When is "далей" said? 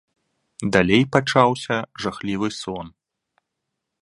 0.75-1.03